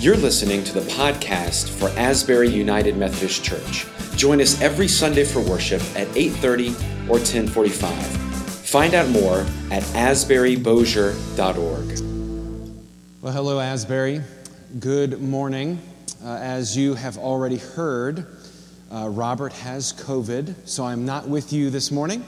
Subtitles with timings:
[0.00, 3.84] You're listening to the podcast for Asbury United Methodist Church.
[4.14, 6.76] Join us every Sunday for worship at 8:30
[7.08, 8.06] or 10:45.
[8.64, 12.00] Find out more at asburybossier.org.
[13.20, 14.22] Well, hello, Asbury.
[14.78, 15.80] Good morning.
[16.24, 18.24] Uh, as you have already heard,
[18.92, 22.22] uh, Robert has COVID, so I'm not with you this morning.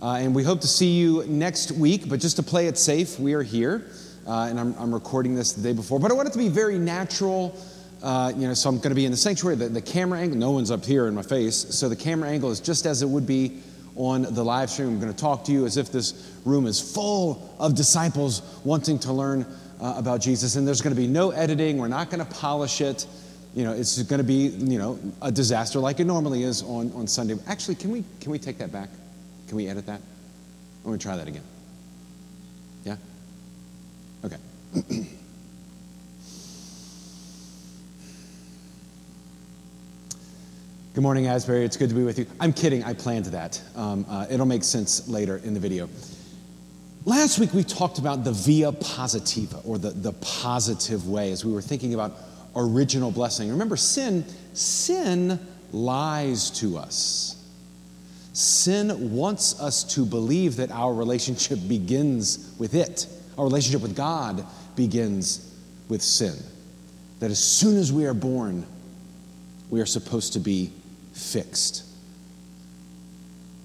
[0.00, 3.18] Uh, and we hope to see you next week, but just to play it safe,
[3.18, 3.82] we are here.
[4.26, 6.00] Uh, and I'm, I'm, recording this the day before.
[6.00, 7.58] But I want it to be very natural.
[8.02, 9.56] Uh, you know, so I'm going to be in the sanctuary.
[9.56, 12.50] The, the camera angle, no one's up here in my face, so the camera angle
[12.50, 13.60] is just as it would be
[13.96, 14.88] on the live stream.
[14.88, 18.98] I'm going to talk to you as if this room is full of disciples wanting
[19.00, 19.46] to learn
[19.80, 20.56] uh, about Jesus.
[20.56, 21.78] And there's going to be no editing.
[21.78, 23.06] We're not going to polish it.
[23.54, 26.90] You know, it's going to be, you know, a disaster like it normally is on,
[26.92, 27.36] on Sunday.
[27.46, 28.88] Actually, can we, can we take that back?
[29.48, 30.00] Can we edit that?
[30.84, 31.44] Going to try that again.
[32.84, 32.96] Yeah?
[40.94, 41.64] Good morning, Asbury.
[41.64, 42.26] It's good to be with you.
[42.40, 42.82] I'm kidding.
[42.82, 43.62] I planned that.
[43.76, 45.88] Um, uh, it'll make sense later in the video.
[47.04, 51.52] Last week, we talked about the via positiva, or the, the positive way, as we
[51.52, 52.16] were thinking about
[52.56, 53.50] original blessing.
[53.50, 55.38] Remember, sin, sin
[55.70, 57.40] lies to us.
[58.32, 63.06] Sin wants us to believe that our relationship begins with it.
[63.38, 64.44] Our relationship with God
[64.76, 65.54] begins
[65.88, 66.34] with sin.
[67.20, 68.66] That as soon as we are born,
[69.70, 70.70] we are supposed to be
[71.12, 71.84] fixed.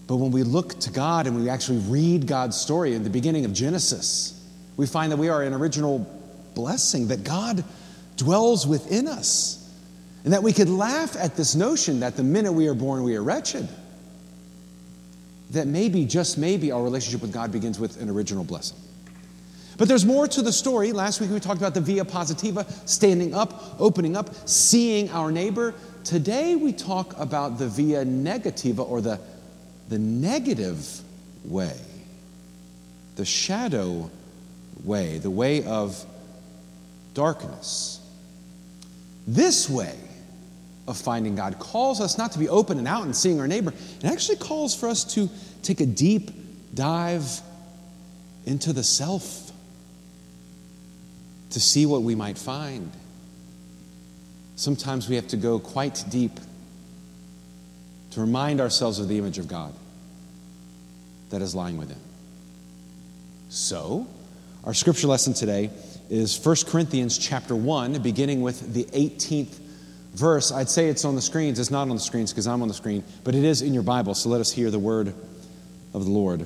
[0.07, 3.45] But when we look to God and we actually read God's story in the beginning
[3.45, 4.35] of Genesis,
[4.75, 5.99] we find that we are an original
[6.55, 7.63] blessing, that God
[8.17, 9.71] dwells within us,
[10.23, 13.15] and that we could laugh at this notion that the minute we are born, we
[13.15, 13.67] are wretched.
[15.51, 18.77] That maybe, just maybe, our relationship with God begins with an original blessing.
[19.79, 20.91] But there's more to the story.
[20.91, 25.73] Last week we talked about the via positiva, standing up, opening up, seeing our neighbor.
[26.03, 29.19] Today we talk about the via negativa or the
[29.87, 30.85] the negative
[31.45, 31.77] way,
[33.15, 34.11] the shadow
[34.83, 36.05] way, the way of
[37.13, 38.01] darkness.
[39.27, 39.95] This way
[40.89, 43.73] of finding God calls us not to be open and out and seeing our neighbor,
[44.01, 45.29] it actually calls for us to
[45.63, 46.31] take a deep
[46.75, 47.39] dive
[48.45, 49.48] into the self
[51.51, 52.91] to see what we might find.
[54.55, 56.39] Sometimes we have to go quite deep
[58.11, 59.73] to remind ourselves of the image of God
[61.29, 61.99] that is lying within.
[63.49, 64.07] So,
[64.63, 65.69] our scripture lesson today
[66.09, 69.59] is 1 Corinthians chapter 1, beginning with the 18th
[70.13, 70.51] verse.
[70.51, 71.59] I'd say it's on the screens.
[71.59, 73.83] It's not on the screens because I'm on the screen, but it is in your
[73.83, 74.13] Bible.
[74.13, 75.13] So let us hear the word
[75.93, 76.45] of the Lord.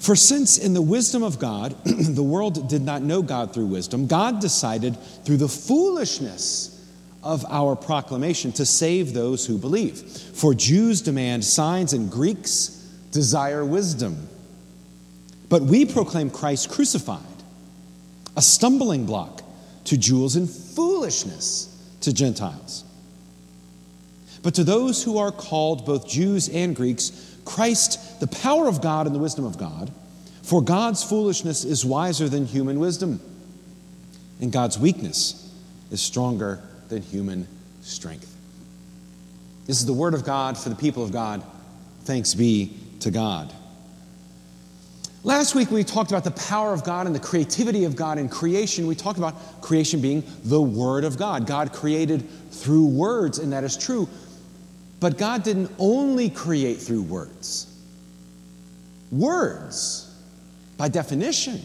[0.00, 4.06] For since in the wisdom of God, the world did not know God through wisdom,
[4.06, 6.76] God decided through the foolishness
[7.22, 10.00] of our proclamation to save those who believe.
[10.00, 12.70] For Jews demand signs and Greeks
[13.12, 14.26] desire wisdom.
[15.50, 17.20] But we proclaim Christ crucified,
[18.36, 19.42] a stumbling block
[19.84, 21.66] to Jews and foolishness
[22.00, 22.84] to Gentiles.
[24.42, 29.06] But to those who are called, both Jews and Greeks, Christ, the power of God
[29.06, 29.90] and the wisdom of God.
[30.42, 33.20] For God's foolishness is wiser than human wisdom,
[34.40, 35.52] and God's weakness
[35.90, 37.48] is stronger than human
[37.82, 38.32] strength.
[39.66, 41.42] This is the word of God for the people of God.
[42.04, 43.52] Thanks be to God.
[45.24, 48.28] Last week we talked about the power of God and the creativity of God in
[48.28, 48.86] creation.
[48.86, 51.46] We talked about creation being the Word of God.
[51.46, 54.08] God created through words, and that is true.
[55.00, 57.66] But God didn't only create through words.
[59.10, 60.14] Words,
[60.76, 61.60] by definition,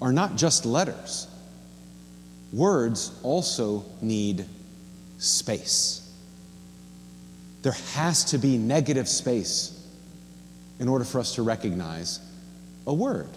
[0.00, 1.28] are not just letters
[2.52, 4.44] words also need
[5.18, 6.02] space.
[7.62, 9.72] There has to be negative space
[10.78, 12.20] in order for us to recognize
[12.86, 13.28] a word.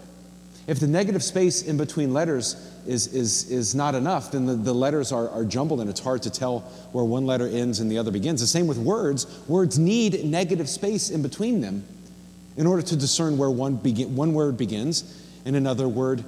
[0.70, 2.54] If the negative space in between letters
[2.86, 6.22] is, is, is not enough, then the, the letters are, are jumbled and it's hard
[6.22, 6.60] to tell
[6.92, 8.40] where one letter ends and the other begins.
[8.40, 9.26] The same with words.
[9.48, 11.84] Words need negative space in between them
[12.56, 16.22] in order to discern where one, begin, one word begins and another word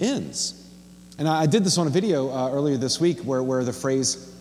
[0.00, 0.68] ends.
[1.16, 4.34] And I did this on a video uh, earlier this week where, where the phrase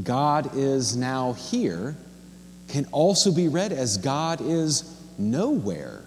[0.00, 1.96] God is now here
[2.68, 6.04] can also be read as God is nowhere,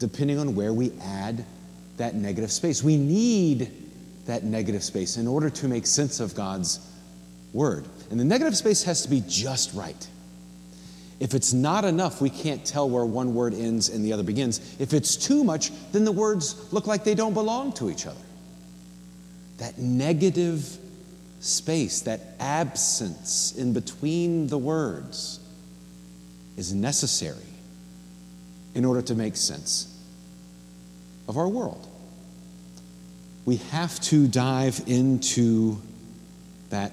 [0.00, 1.44] depending on where we add
[1.98, 2.82] that negative space.
[2.82, 3.70] We need
[4.26, 6.80] that negative space in order to make sense of God's
[7.52, 7.84] word.
[8.10, 10.08] And the negative space has to be just right.
[11.20, 14.76] If it's not enough, we can't tell where one word ends and the other begins.
[14.80, 18.16] If it's too much, then the words look like they don't belong to each other.
[19.58, 20.78] That negative
[21.40, 25.40] space, that absence in between the words
[26.56, 27.36] is necessary
[28.74, 29.89] in order to make sense
[31.30, 31.86] of our world.
[33.46, 35.80] We have to dive into
[36.68, 36.92] that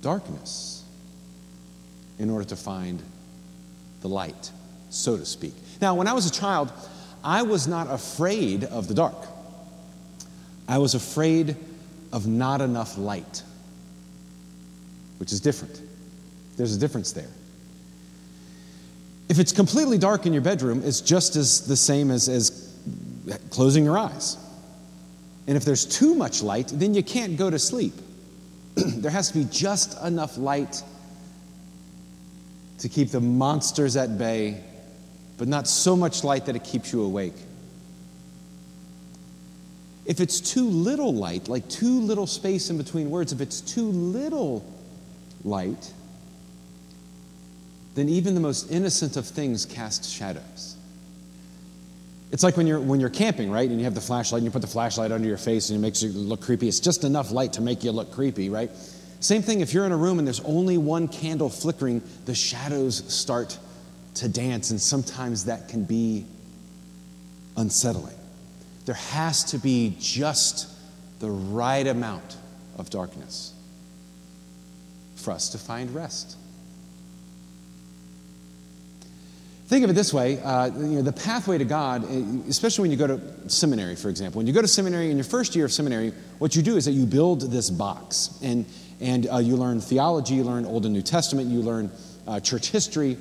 [0.00, 0.82] darkness
[2.18, 3.00] in order to find
[4.00, 4.50] the light,
[4.90, 5.54] so to speak.
[5.80, 6.72] Now, when I was a child,
[7.22, 9.14] I was not afraid of the dark.
[10.66, 11.54] I was afraid
[12.12, 13.44] of not enough light
[15.22, 15.80] which is different.
[16.56, 17.28] There's a difference there.
[19.28, 22.50] If it's completely dark in your bedroom, it's just as the same as, as
[23.50, 24.36] closing your eyes.
[25.46, 27.94] And if there's too much light, then you can't go to sleep.
[28.74, 30.82] there has to be just enough light
[32.78, 34.62] to keep the monsters at bay,
[35.38, 37.34] but not so much light that it keeps you awake.
[40.04, 43.86] If it's too little light, like too little space in between words, if it's too
[43.86, 44.64] little
[45.44, 45.92] light,
[47.94, 50.76] then even the most innocent of things cast shadows.
[52.32, 53.68] It's like when you're, when you're camping, right?
[53.68, 55.82] And you have the flashlight and you put the flashlight under your face and it
[55.82, 56.66] makes you look creepy.
[56.66, 58.70] It's just enough light to make you look creepy, right?
[59.20, 63.04] Same thing if you're in a room and there's only one candle flickering, the shadows
[63.12, 63.58] start
[64.14, 66.26] to dance, and sometimes that can be
[67.56, 68.16] unsettling.
[68.86, 70.68] There has to be just
[71.20, 72.36] the right amount
[72.76, 73.52] of darkness
[75.16, 76.36] for us to find rest.
[79.72, 82.90] Think of it this way uh, you know, the pathway to God, eh, especially when
[82.90, 84.40] you go to seminary, for example.
[84.40, 86.84] When you go to seminary in your first year of seminary, what you do is
[86.84, 88.38] that you build this box.
[88.42, 88.66] And,
[89.00, 91.90] and uh, you learn theology, you learn Old and New Testament, you learn
[92.26, 93.16] uh, church history.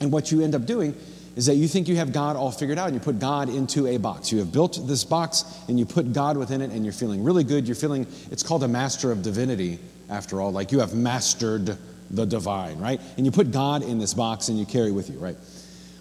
[0.00, 0.96] And what you end up doing
[1.36, 3.86] is that you think you have God all figured out and you put God into
[3.86, 4.32] a box.
[4.32, 7.44] You have built this box and you put God within it and you're feeling really
[7.44, 7.68] good.
[7.68, 9.78] You're feeling, it's called a master of divinity
[10.10, 10.50] after all.
[10.50, 11.78] Like you have mastered
[12.10, 13.00] the divine, right?
[13.16, 15.36] And you put God in this box and you carry with you, right?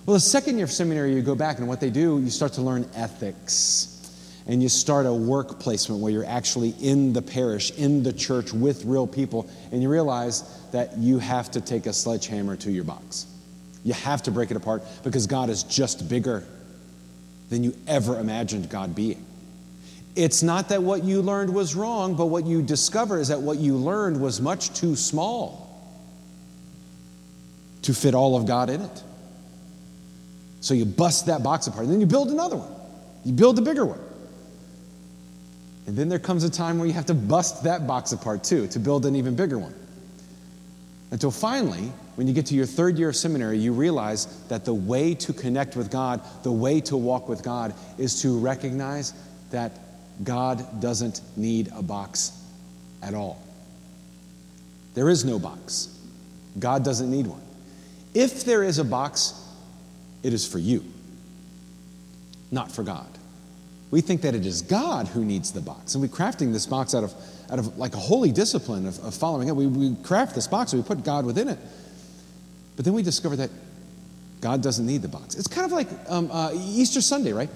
[0.08, 2.54] Well, the second year of seminary, you go back, and what they do, you start
[2.54, 3.94] to learn ethics.
[4.48, 8.54] And you start a work placement where you're actually in the parish, in the church
[8.54, 12.86] with real people, and you realize that you have to take a sledgehammer to your
[12.86, 13.26] box.
[13.84, 16.46] You have to break it apart because God is just bigger
[17.50, 19.26] than you ever imagined God being.
[20.16, 23.58] It's not that what you learned was wrong, but what you discover is that what
[23.58, 25.68] you learned was much too small
[27.82, 29.04] to fit all of God in it.
[30.62, 32.72] So you bust that box apart, and then you build another one.
[33.24, 34.00] You build a bigger one.
[35.86, 38.68] And then there comes a time where you have to bust that box apart too
[38.68, 39.74] to build an even bigger one.
[41.12, 44.74] Until finally, when you get to your third year of seminary, you realize that the
[44.74, 49.14] way to connect with God, the way to walk with God, is to recognize
[49.52, 49.72] that
[50.24, 52.44] God doesn't need a box
[53.02, 53.42] at all.
[54.96, 55.98] There is no box.
[56.60, 57.42] God doesn't need one.
[58.14, 59.47] If there is a box,
[60.24, 60.84] it is for you,
[62.52, 63.08] not for God.
[63.90, 65.96] We think that it is God who needs the box.
[65.96, 67.14] And we're crafting this box out of,
[67.50, 69.56] out of like a holy discipline of, of following it.
[69.56, 71.58] We, we craft this box we put God within it.
[72.76, 73.50] But then we discover that
[74.42, 75.36] God doesn't need the box.
[75.36, 77.50] It's kind of like um, uh, Easter Sunday, right?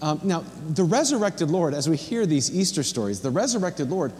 [0.00, 4.12] Um, now, the resurrected Lord, as we hear these Easter stories, the resurrected Lord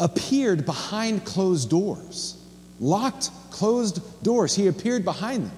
[0.00, 2.42] appeared behind closed doors,
[2.80, 4.54] locked, closed doors.
[4.54, 5.56] He appeared behind them.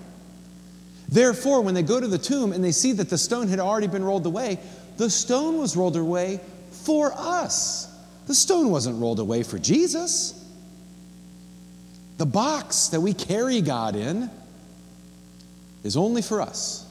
[1.14, 3.87] Therefore, when they go to the tomb and they see that the stone had already
[3.87, 4.59] been rolled away,
[4.97, 6.40] the stone was rolled away
[6.73, 7.88] for us.
[8.26, 10.44] The stone wasn't rolled away for Jesus.
[12.18, 14.28] The box that we carry God in
[15.85, 16.85] is only for us.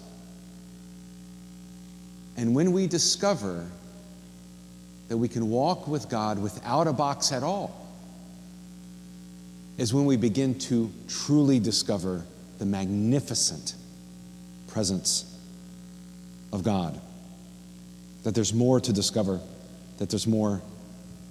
[2.38, 3.68] And when we discover
[5.10, 7.86] that we can walk with God without a box at all,
[9.77, 12.24] is when we begin to truly discover
[12.60, 13.75] the magnificent
[14.74, 15.25] presence
[16.51, 17.00] of God.
[18.24, 19.39] That there's more to discover,
[20.00, 20.62] that there's more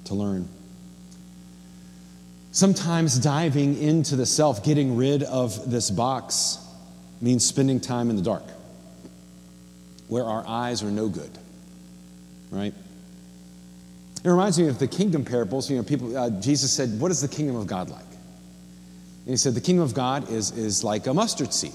[0.04, 0.48] to learn.
[2.52, 6.58] Sometimes diving into the self, getting rid of this box,
[7.20, 8.44] means spending time in the dark
[10.08, 11.30] where our eyes are no good,
[12.50, 12.74] right?
[14.22, 15.70] It reminds me of the kingdom parables.
[15.70, 18.00] You know, people, uh, Jesus said, What is the kingdom of God like?
[18.00, 21.72] And he said, The kingdom of God is, is like a mustard seed,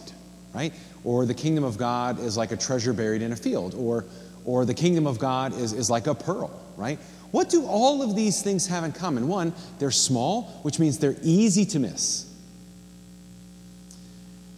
[0.53, 0.73] right?
[1.03, 3.75] Or the kingdom of God is like a treasure buried in a field.
[3.75, 4.05] Or,
[4.45, 6.99] or the kingdom of God is, is like a pearl, right?
[7.31, 9.27] What do all of these things have in common?
[9.27, 12.33] One, they're small, which means they're easy to miss.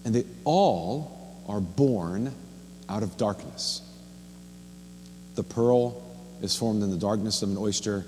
[0.06, 2.34] And they all are born
[2.88, 3.82] out of darkness.
[5.36, 6.02] The pearl
[6.42, 8.06] is formed in the darkness of an oyster.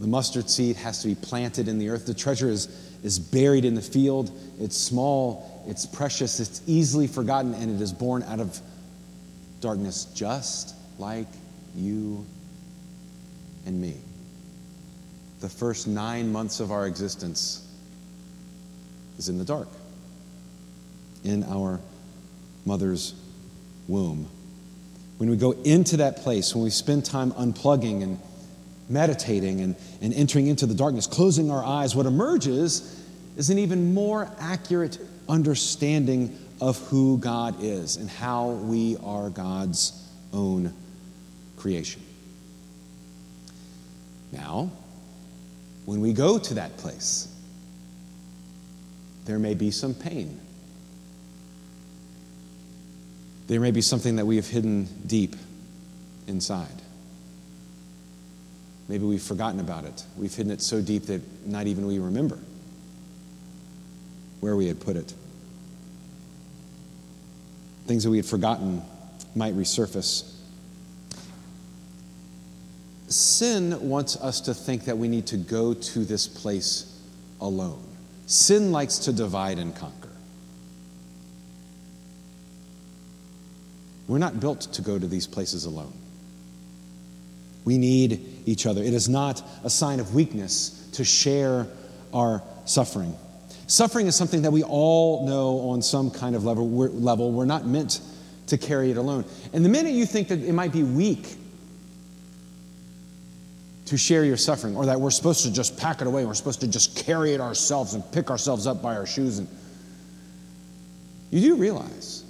[0.00, 2.06] The mustard seed has to be planted in the earth.
[2.06, 2.66] The treasure is,
[3.02, 4.30] is buried in the field.
[4.60, 8.58] It's small, it's precious, it's easily forgotten, and it is born out of
[9.60, 11.28] darkness, just like
[11.76, 12.24] you
[13.66, 13.96] and me.
[15.40, 17.66] The first nine months of our existence
[19.18, 19.68] is in the dark,
[21.24, 21.80] in our
[22.64, 23.14] mother's
[23.88, 24.28] womb.
[25.18, 28.18] When we go into that place, when we spend time unplugging and
[28.88, 33.00] meditating and, and entering into the darkness, closing our eyes, what emerges
[33.36, 34.98] is an even more accurate
[35.32, 40.74] understanding of who God is and how we are God's own
[41.56, 42.02] creation.
[44.30, 44.70] Now,
[45.86, 47.34] when we go to that place,
[49.24, 50.38] there may be some pain.
[53.46, 55.34] There may be something that we have hidden deep
[56.26, 56.68] inside.
[58.86, 60.04] Maybe we've forgotten about it.
[60.18, 62.38] We've hidden it so deep that not even we remember
[64.40, 65.14] where we had put it.
[67.86, 68.82] Things that we had forgotten
[69.34, 70.32] might resurface
[73.12, 77.00] sin wants us to think that we need to go to this place
[77.40, 77.82] alone.
[78.26, 80.08] Sin likes to divide and conquer.
[84.08, 85.92] We're not built to go to these places alone.
[87.64, 88.82] We need each other.
[88.82, 91.66] It is not a sign of weakness to share
[92.12, 93.16] our suffering.
[93.72, 96.68] Suffering is something that we all know on some kind of level.
[96.68, 97.32] We're, level.
[97.32, 98.02] We're not meant
[98.48, 99.24] to carry it alone.
[99.54, 101.36] And the minute you think that it might be weak
[103.86, 106.60] to share your suffering, or that we're supposed to just pack it away, we're supposed
[106.60, 109.38] to just carry it ourselves and pick ourselves up by our shoes.
[109.38, 109.48] And
[111.30, 112.24] you do realize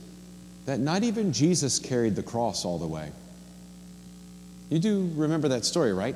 [0.66, 3.11] that not even Jesus carried the cross all the way.
[4.70, 6.14] You do remember that story, right?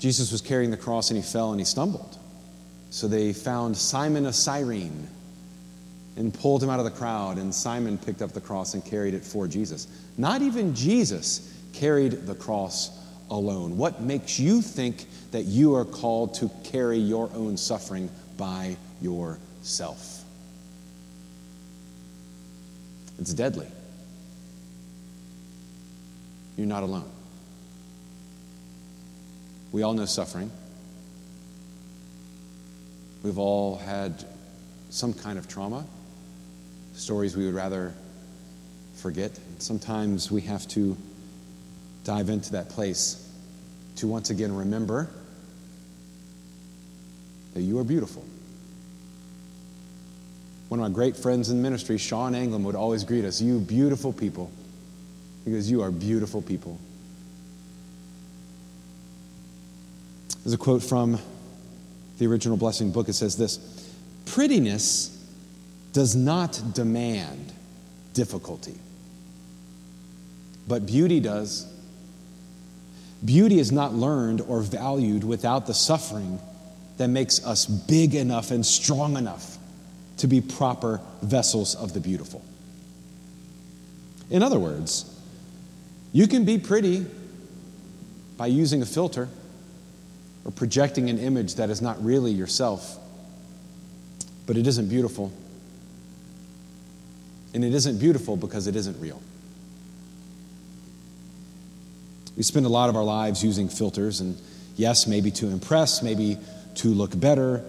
[0.00, 2.18] Jesus was carrying the cross and he fell and he stumbled.
[2.90, 5.08] So they found Simon of Cyrene
[6.16, 9.12] and pulled him out of the crowd, and Simon picked up the cross and carried
[9.12, 9.86] it for Jesus.
[10.16, 12.90] Not even Jesus carried the cross
[13.30, 13.76] alone?
[13.76, 20.24] What makes you think that you are called to carry your own suffering by yourself?
[23.18, 23.66] It's deadly.
[26.56, 27.10] You're not alone.
[29.72, 30.50] We all know suffering.
[33.22, 34.24] We've all had
[34.90, 35.84] some kind of trauma,
[36.94, 37.92] stories we would rather
[38.94, 39.38] forget.
[39.58, 40.96] Sometimes we have to
[42.04, 43.28] dive into that place
[43.96, 45.08] to once again remember
[47.54, 48.24] that you are beautiful.
[50.68, 54.12] One of my great friends in ministry, Sean Anglem, would always greet us, You beautiful
[54.12, 54.50] people,
[55.44, 56.78] because you are beautiful people.
[60.42, 61.18] There's a quote from
[62.18, 63.08] the original Blessing book.
[63.08, 63.58] It says this
[64.26, 65.12] Prettiness
[65.92, 67.52] does not demand
[68.12, 68.74] difficulty,
[70.68, 71.72] but beauty does.
[73.24, 76.38] Beauty is not learned or valued without the suffering
[76.98, 79.56] that makes us big enough and strong enough
[80.18, 82.42] to be proper vessels of the beautiful.
[84.30, 85.12] In other words,
[86.12, 87.06] you can be pretty
[88.36, 89.28] by using a filter
[90.46, 92.98] or projecting an image that is not really yourself,
[94.46, 95.32] but it isn't beautiful.
[97.52, 99.20] And it isn't beautiful because it isn't real.
[102.36, 104.38] We spend a lot of our lives using filters, and
[104.76, 106.38] yes, maybe to impress, maybe
[106.76, 107.64] to look better,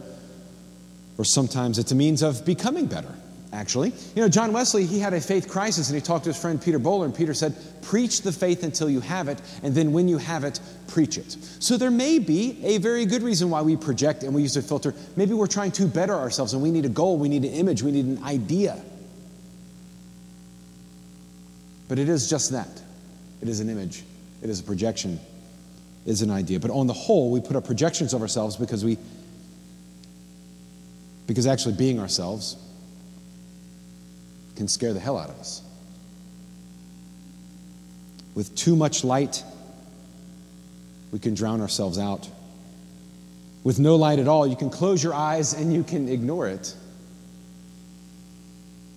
[1.17, 3.15] or sometimes it's a means of becoming better,
[3.53, 3.89] actually.
[4.15, 6.61] You know, John Wesley, he had a faith crisis, and he talked to his friend
[6.61, 10.07] Peter Böhler, and Peter said, Preach the faith until you have it, and then when
[10.07, 11.37] you have it, preach it.
[11.59, 14.61] So there may be a very good reason why we project and we use a
[14.61, 14.93] filter.
[15.15, 17.81] Maybe we're trying to better ourselves, and we need a goal, we need an image,
[17.81, 18.81] we need an idea.
[21.87, 22.67] But it is just that
[23.41, 24.03] it is an image.
[24.41, 25.19] It is a projection,
[26.05, 26.59] it is an idea.
[26.59, 28.97] But on the whole, we put up projections of ourselves because we,
[31.25, 32.55] because actually being ourselves
[34.57, 35.61] can scare the hell out of us.
[38.35, 39.43] With too much light,
[41.11, 42.29] we can drown ourselves out.
[43.63, 46.75] With no light at all, you can close your eyes and you can ignore it.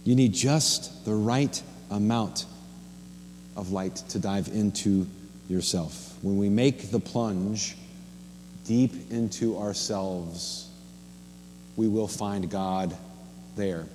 [0.04, 2.46] You need just the right amount
[3.56, 5.06] of light to dive into
[5.48, 6.16] yourself.
[6.22, 7.76] When we make the plunge
[8.64, 10.68] deep into ourselves,
[11.76, 12.96] we will find God
[13.56, 13.86] there.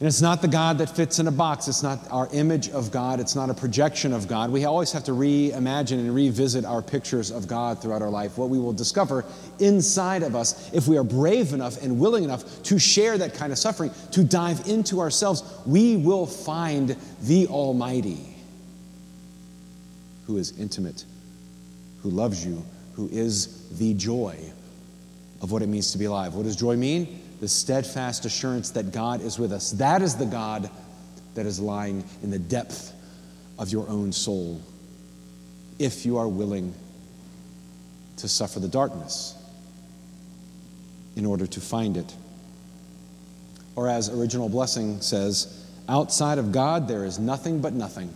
[0.00, 1.66] And it's not the God that fits in a box.
[1.66, 3.18] It's not our image of God.
[3.18, 4.52] It's not a projection of God.
[4.52, 8.38] We always have to reimagine and revisit our pictures of God throughout our life.
[8.38, 9.24] What we will discover
[9.58, 13.50] inside of us, if we are brave enough and willing enough to share that kind
[13.50, 18.36] of suffering, to dive into ourselves, we will find the Almighty
[20.28, 21.04] who is intimate,
[22.02, 22.64] who loves you,
[22.94, 24.38] who is the joy
[25.40, 26.34] of what it means to be alive.
[26.34, 27.22] What does joy mean?
[27.40, 29.72] the steadfast assurance that God is with us.
[29.72, 30.70] That is the God
[31.34, 32.92] that is lying in the depth
[33.58, 34.60] of your own soul,
[35.78, 36.74] if you are willing
[38.16, 39.34] to suffer the darkness
[41.16, 42.14] in order to find it.
[43.76, 48.12] Or, as Original Blessing says, outside of God, there is nothing but nothing.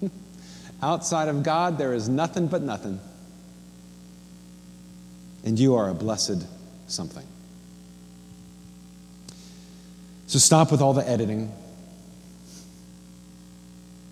[0.82, 3.00] outside of God, there is nothing but nothing.
[5.44, 6.46] And you are a blessed
[6.88, 7.26] something.
[10.26, 11.52] So stop with all the editing.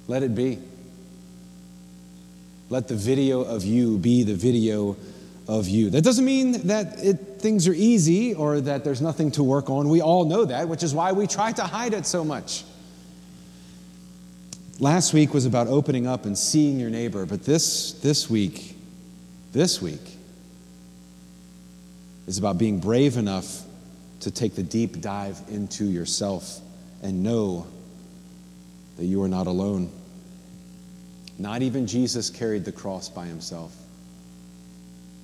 [0.09, 0.59] Let it be.
[2.71, 4.97] Let the video of you be the video
[5.47, 5.91] of you.
[5.91, 9.89] That doesn't mean that it, things are easy or that there's nothing to work on.
[9.89, 12.65] We all know that, which is why we try to hide it so much.
[14.81, 18.77] Last week was about opening up and seeing your neighbor, but this, this week,
[19.53, 20.18] this week
[22.29, 23.65] is about being brave enough
[24.21, 26.61] to take the deep dive into yourself
[27.03, 27.67] and know
[28.99, 29.91] that you are not alone.
[31.39, 33.75] Not even Jesus carried the cross by himself.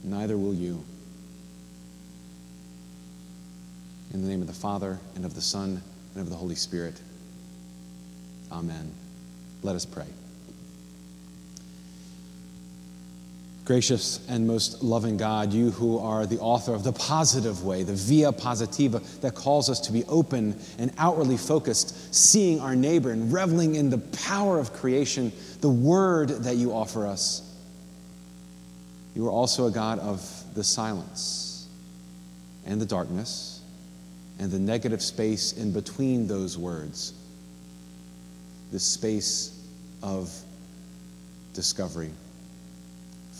[0.02, 0.82] Neither will you.
[4.14, 5.82] In the name of the Father, and of the Son,
[6.14, 6.99] and of the Holy Spirit.
[8.50, 8.90] Amen.
[9.62, 10.06] Let us pray.
[13.64, 17.94] Gracious and most loving God, you who are the author of the positive way, the
[17.94, 23.32] via positiva that calls us to be open and outwardly focused, seeing our neighbor and
[23.32, 27.40] reveling in the power of creation, the word that you offer us.
[29.14, 30.20] You are also a God of
[30.54, 31.66] the silence
[32.66, 33.62] and the darkness
[34.38, 37.14] and the negative space in between those words,
[38.72, 39.58] the space
[40.02, 40.30] of
[41.54, 42.10] discovery.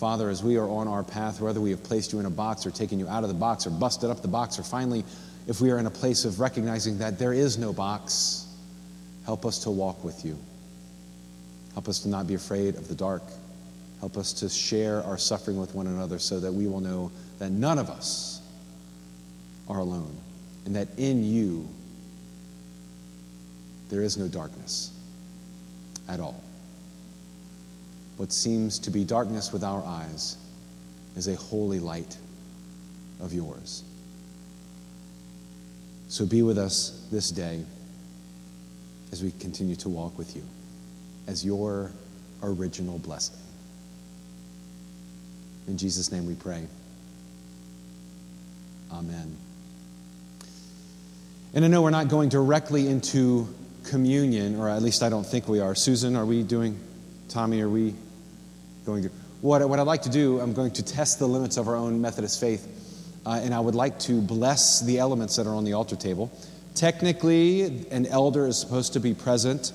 [0.05, 2.67] Father, as we are on our path, whether we have placed you in a box
[2.67, 5.03] or taken you out of the box or busted up the box, or finally,
[5.47, 8.47] if we are in a place of recognizing that there is no box,
[9.25, 10.39] help us to walk with you.
[11.73, 13.23] Help us to not be afraid of the dark.
[14.01, 17.51] Help us to share our suffering with one another so that we will know that
[17.51, 18.43] none of us
[19.71, 20.15] are alone
[20.67, 21.67] and that in you
[23.89, 24.93] there is no darkness
[26.11, 26.44] at all.
[28.17, 30.37] What seems to be darkness with our eyes
[31.17, 32.17] is a holy light
[33.21, 33.83] of yours.
[36.09, 37.65] So be with us this day
[39.11, 40.43] as we continue to walk with you
[41.27, 41.91] as your
[42.43, 43.37] original blessing.
[45.67, 46.67] In Jesus' name we pray.
[48.93, 49.37] Amen.
[51.55, 53.49] And I know we're not going directly into
[53.85, 55.75] communion, or at least I don't think we are.
[55.75, 56.79] Susan, are we doing?
[57.29, 57.95] Tommy, are we
[58.85, 59.11] going to.
[59.41, 62.01] What, what I'd like to do, I'm going to test the limits of our own
[62.01, 62.67] Methodist faith,
[63.27, 66.31] uh, and I would like to bless the elements that are on the altar table.
[66.75, 69.73] Technically, an elder is supposed to be present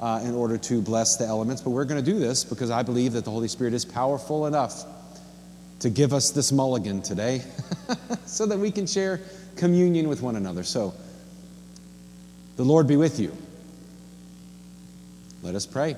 [0.00, 2.82] uh, in order to bless the elements, but we're going to do this because I
[2.82, 4.84] believe that the Holy Spirit is powerful enough
[5.80, 7.42] to give us this mulligan today
[8.26, 9.20] so that we can share
[9.56, 10.62] communion with one another.
[10.62, 10.94] So,
[12.56, 13.36] the Lord be with you.
[15.42, 15.96] Let us pray.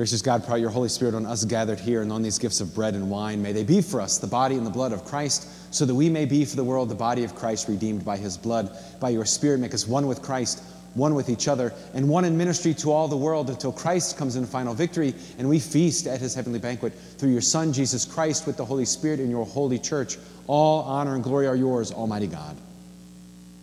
[0.00, 2.74] Gracious God, pour your Holy Spirit on us gathered here and on these gifts of
[2.74, 3.42] bread and wine.
[3.42, 6.08] May they be for us the body and the blood of Christ, so that we
[6.08, 8.74] may be for the world the body of Christ redeemed by his blood.
[8.98, 10.62] By your Spirit, make us one with Christ,
[10.94, 14.36] one with each other, and one in ministry to all the world until Christ comes
[14.36, 16.94] in final victory and we feast at his heavenly banquet.
[17.18, 21.14] Through your Son, Jesus Christ, with the Holy Spirit in your holy church, all honor
[21.14, 22.56] and glory are yours, Almighty God,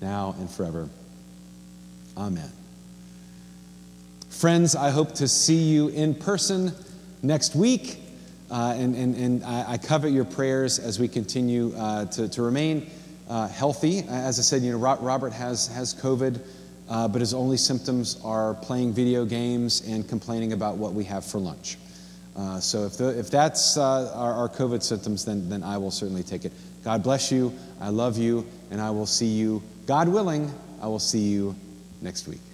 [0.01, 0.87] now and forever.
[2.15, 2.51] Amen.
[4.37, 6.71] Friends, I hope to see you in person
[7.23, 7.97] next week.
[8.51, 12.43] Uh, and and, and I, I, covet your prayers as we continue uh, to, to
[12.43, 12.87] remain
[13.27, 14.03] uh, healthy.
[14.07, 16.39] As I said, you know, Robert has, has COVID,
[16.87, 21.25] uh, but his only symptoms are playing video games and complaining about what we have
[21.25, 21.79] for lunch.
[22.35, 25.89] Uh, so if, the, if that's uh, our, our COVID symptoms, then, then I will
[25.89, 26.53] certainly take it.
[26.83, 27.51] God bless you.
[27.81, 28.45] I love you.
[28.69, 31.55] And I will see you, God willing, I will see you
[32.03, 32.46] next week.